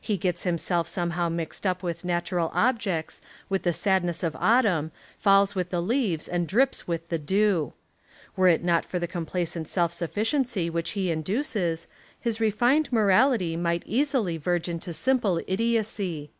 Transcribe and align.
He 0.00 0.16
gets 0.16 0.42
himself 0.42 0.88
somehow 0.88 1.28
mixed 1.28 1.64
up 1.68 1.84
with 1.84 2.04
natural 2.04 2.50
objects, 2.52 3.22
with 3.48 3.62
the 3.62 3.72
sadness 3.72 4.24
of 4.24 4.34
au 4.34 4.40
tumn, 4.60 4.90
falls 5.18 5.54
with 5.54 5.70
the 5.70 5.80
leaves 5.80 6.26
and 6.26 6.48
drips 6.48 6.88
with 6.88 7.08
the 7.10 7.18
dew. 7.20 7.72
Were 8.34 8.48
it 8.48 8.64
not 8.64 8.84
for 8.84 8.98
the 8.98 9.06
complacent 9.06 9.68
self 9.68 9.92
suf 9.92 10.12
ficiency 10.12 10.68
which 10.68 10.90
he 10.98 11.12
induces, 11.12 11.86
his 12.20 12.40
refined 12.40 12.92
morality 12.92 13.54
might 13.56 13.84
easily 13.86 14.36
verge 14.36 14.68
into 14.68 14.92
simple 14.92 15.40
idiocy. 15.46 16.32